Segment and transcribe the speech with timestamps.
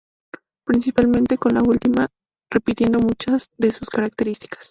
[0.65, 2.07] Principalmente, con la última,
[2.49, 4.59] repitiendo muchas de sus características.